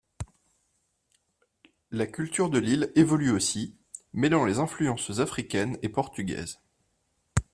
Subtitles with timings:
[1.91, 3.75] La culture de l'île évolue aussi,
[4.13, 6.59] mêlant les influences africaines et portugaises.